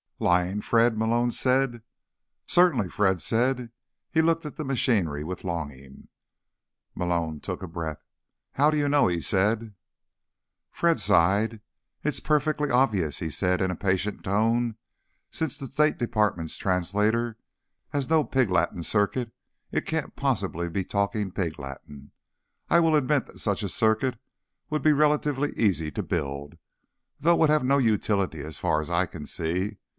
"Lying, 0.17 0.61
Fred?" 0.61 0.97
Malone 0.99 1.31
said. 1.31 1.81
"Certainly," 2.45 2.89
Fred 2.89 3.21
said. 3.21 3.71
He 4.11 4.21
looked 4.21 4.45
at 4.45 4.55
the 4.55 4.63
machinery 4.65 5.23
with 5.23 5.43
longing. 5.43 6.09
Malone 6.95 7.39
took 7.39 7.63
a 7.63 7.67
breath. 7.67 8.03
"How 8.53 8.69
do 8.69 8.77
you 8.77 8.87
know?" 8.87 9.07
he 9.07 9.19
said. 9.19 9.73
Fred 10.71 10.99
sighed. 10.99 11.59
"It's 12.03 12.19
perfectly 12.19 12.69
obvious," 12.69 13.17
he 13.17 13.31
said 13.31 13.61
in 13.61 13.71
a 13.71 13.75
patient 13.75 14.23
tone. 14.23 14.75
"Since 15.31 15.57
the 15.57 15.67
State 15.67 15.97
Department 15.97 16.51
translator 16.55 17.37
has 17.89 18.09
no 18.09 18.23
pig 18.23 18.49
Latin 18.49 18.83
circuit, 18.83 19.31
it 19.71 19.87
can't 19.87 20.15
possibly 20.15 20.69
be 20.69 20.83
talking 20.83 21.31
pig 21.31 21.57
Latin. 21.57 22.11
I 22.69 22.79
will 22.79 22.95
admit 22.95 23.25
that 23.25 23.39
such 23.39 23.63
a 23.63 23.69
circuit 23.69 24.19
would 24.69 24.83
be 24.83 24.93
relatively 24.93 25.51
easy 25.55 25.89
to 25.91 26.03
build, 26.03 26.57
though 27.19 27.33
it 27.33 27.39
would 27.39 27.49
have 27.49 27.63
no 27.63 27.79
utility 27.79 28.41
as 28.41 28.59
far 28.59 28.81
as 28.81 28.89
I 28.89 29.07
can 29.07 29.25
see. 29.25 29.77